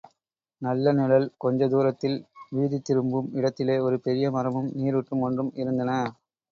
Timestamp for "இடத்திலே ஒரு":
3.33-3.99